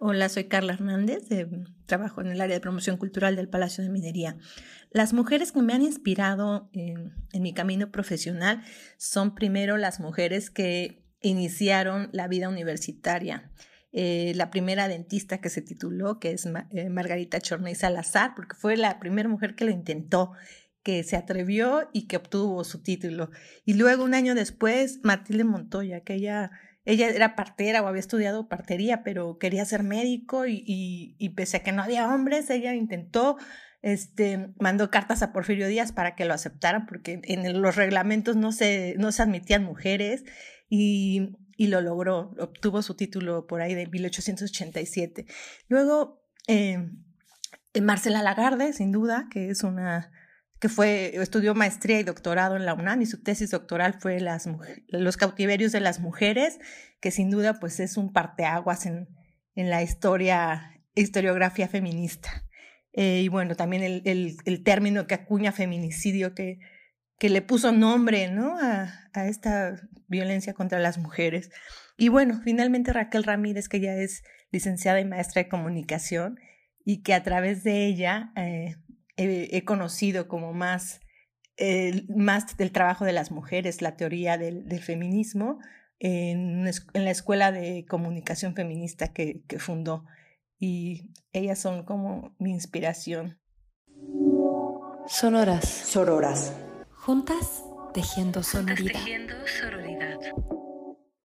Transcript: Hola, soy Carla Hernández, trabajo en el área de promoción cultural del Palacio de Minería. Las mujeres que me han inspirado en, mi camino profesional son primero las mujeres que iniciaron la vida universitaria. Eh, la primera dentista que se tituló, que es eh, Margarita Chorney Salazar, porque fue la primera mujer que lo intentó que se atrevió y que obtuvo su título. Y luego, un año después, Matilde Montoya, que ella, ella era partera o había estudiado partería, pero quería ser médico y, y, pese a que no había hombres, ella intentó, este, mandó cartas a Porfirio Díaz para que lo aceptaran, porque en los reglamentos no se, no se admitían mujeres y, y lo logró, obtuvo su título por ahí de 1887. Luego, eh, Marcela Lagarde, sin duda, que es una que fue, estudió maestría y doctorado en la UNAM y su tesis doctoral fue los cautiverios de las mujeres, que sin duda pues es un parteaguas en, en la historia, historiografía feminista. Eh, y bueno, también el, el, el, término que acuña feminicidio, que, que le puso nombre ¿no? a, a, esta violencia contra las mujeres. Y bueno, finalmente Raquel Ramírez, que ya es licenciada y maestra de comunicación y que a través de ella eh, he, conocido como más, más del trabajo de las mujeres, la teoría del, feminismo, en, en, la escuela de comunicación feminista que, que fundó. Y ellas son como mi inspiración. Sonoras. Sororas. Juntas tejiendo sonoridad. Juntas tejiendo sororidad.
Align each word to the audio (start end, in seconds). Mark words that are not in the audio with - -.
Hola, 0.00 0.28
soy 0.28 0.44
Carla 0.44 0.74
Hernández, 0.74 1.24
trabajo 1.86 2.20
en 2.20 2.28
el 2.28 2.40
área 2.40 2.54
de 2.54 2.60
promoción 2.60 2.98
cultural 2.98 3.34
del 3.34 3.48
Palacio 3.48 3.82
de 3.82 3.90
Minería. 3.90 4.36
Las 4.92 5.12
mujeres 5.12 5.50
que 5.50 5.60
me 5.60 5.72
han 5.72 5.82
inspirado 5.82 6.70
en, 6.72 7.12
mi 7.32 7.52
camino 7.52 7.90
profesional 7.90 8.62
son 8.96 9.34
primero 9.34 9.76
las 9.76 9.98
mujeres 9.98 10.50
que 10.50 11.02
iniciaron 11.20 12.10
la 12.12 12.28
vida 12.28 12.48
universitaria. 12.48 13.50
Eh, 13.90 14.34
la 14.36 14.50
primera 14.50 14.86
dentista 14.86 15.40
que 15.40 15.50
se 15.50 15.62
tituló, 15.62 16.20
que 16.20 16.30
es 16.30 16.46
eh, 16.46 16.90
Margarita 16.90 17.40
Chorney 17.40 17.74
Salazar, 17.74 18.34
porque 18.36 18.54
fue 18.54 18.76
la 18.76 19.00
primera 19.00 19.28
mujer 19.28 19.56
que 19.56 19.64
lo 19.64 19.72
intentó 19.72 20.32
que 20.82 21.04
se 21.04 21.16
atrevió 21.16 21.88
y 21.92 22.06
que 22.06 22.16
obtuvo 22.16 22.64
su 22.64 22.82
título. 22.82 23.30
Y 23.64 23.74
luego, 23.74 24.04
un 24.04 24.14
año 24.14 24.34
después, 24.34 25.00
Matilde 25.02 25.44
Montoya, 25.44 26.00
que 26.00 26.14
ella, 26.14 26.50
ella 26.84 27.08
era 27.08 27.36
partera 27.36 27.82
o 27.82 27.86
había 27.86 28.00
estudiado 28.00 28.48
partería, 28.48 29.02
pero 29.02 29.38
quería 29.38 29.64
ser 29.64 29.82
médico 29.82 30.46
y, 30.46 30.64
y, 30.66 31.28
pese 31.30 31.58
a 31.58 31.62
que 31.62 31.72
no 31.72 31.82
había 31.82 32.12
hombres, 32.12 32.48
ella 32.50 32.74
intentó, 32.74 33.36
este, 33.82 34.50
mandó 34.58 34.90
cartas 34.90 35.22
a 35.22 35.32
Porfirio 35.32 35.68
Díaz 35.68 35.92
para 35.92 36.14
que 36.14 36.24
lo 36.24 36.34
aceptaran, 36.34 36.86
porque 36.86 37.20
en 37.24 37.60
los 37.60 37.76
reglamentos 37.76 38.36
no 38.36 38.52
se, 38.52 38.94
no 38.98 39.12
se 39.12 39.22
admitían 39.22 39.64
mujeres 39.64 40.24
y, 40.68 41.36
y 41.58 41.66
lo 41.66 41.80
logró, 41.80 42.34
obtuvo 42.38 42.82
su 42.82 42.94
título 42.94 43.46
por 43.46 43.60
ahí 43.60 43.74
de 43.74 43.88
1887. 43.88 45.26
Luego, 45.68 46.22
eh, 46.46 46.88
Marcela 47.82 48.22
Lagarde, 48.22 48.72
sin 48.72 48.92
duda, 48.92 49.26
que 49.30 49.50
es 49.50 49.64
una 49.64 50.10
que 50.60 50.68
fue, 50.68 51.16
estudió 51.16 51.54
maestría 51.54 52.00
y 52.00 52.02
doctorado 52.02 52.56
en 52.56 52.66
la 52.66 52.74
UNAM 52.74 53.02
y 53.02 53.06
su 53.06 53.22
tesis 53.22 53.50
doctoral 53.50 53.94
fue 54.00 54.20
los 54.88 55.16
cautiverios 55.16 55.72
de 55.72 55.80
las 55.80 56.00
mujeres, 56.00 56.58
que 57.00 57.10
sin 57.10 57.30
duda 57.30 57.60
pues 57.60 57.78
es 57.80 57.96
un 57.96 58.12
parteaguas 58.12 58.86
en, 58.86 59.08
en 59.54 59.70
la 59.70 59.82
historia, 59.82 60.80
historiografía 60.94 61.68
feminista. 61.68 62.44
Eh, 62.92 63.22
y 63.22 63.28
bueno, 63.28 63.54
también 63.54 63.82
el, 63.82 64.02
el, 64.04 64.36
el, 64.44 64.64
término 64.64 65.06
que 65.06 65.14
acuña 65.14 65.52
feminicidio, 65.52 66.34
que, 66.34 66.58
que 67.18 67.28
le 67.28 67.42
puso 67.42 67.70
nombre 67.70 68.28
¿no? 68.28 68.58
a, 68.58 69.08
a, 69.12 69.28
esta 69.28 69.76
violencia 70.08 70.54
contra 70.54 70.80
las 70.80 70.98
mujeres. 70.98 71.50
Y 71.96 72.08
bueno, 72.08 72.40
finalmente 72.42 72.92
Raquel 72.92 73.24
Ramírez, 73.24 73.68
que 73.68 73.80
ya 73.80 73.94
es 73.94 74.22
licenciada 74.50 75.00
y 75.00 75.04
maestra 75.04 75.42
de 75.42 75.48
comunicación 75.48 76.40
y 76.84 77.02
que 77.02 77.14
a 77.14 77.22
través 77.22 77.62
de 77.64 77.86
ella 77.86 78.32
eh, 78.34 78.76
he, 79.18 79.64
conocido 79.64 80.28
como 80.28 80.52
más, 80.54 81.00
más 82.08 82.56
del 82.56 82.72
trabajo 82.72 83.04
de 83.04 83.12
las 83.12 83.30
mujeres, 83.30 83.82
la 83.82 83.96
teoría 83.96 84.38
del, 84.38 84.80
feminismo, 84.80 85.58
en, 85.98 86.66
en, 86.94 87.04
la 87.04 87.10
escuela 87.10 87.52
de 87.52 87.84
comunicación 87.86 88.54
feminista 88.54 89.12
que, 89.12 89.42
que 89.48 89.58
fundó. 89.58 90.04
Y 90.58 91.10
ellas 91.32 91.58
son 91.58 91.84
como 91.84 92.34
mi 92.38 92.52
inspiración. 92.52 93.38
Sonoras. 95.06 95.68
Sororas. 95.68 96.52
Juntas 96.90 97.64
tejiendo 97.94 98.42
sonoridad. 98.42 98.78
Juntas 98.78 99.04
tejiendo 99.04 99.34
sororidad. 99.46 100.18